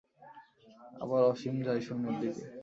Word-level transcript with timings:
আবার 1.01 1.21
অসীম 1.31 1.55
যায় 1.65 1.81
শূন্যের 1.85 2.15
দিকে। 2.21 2.43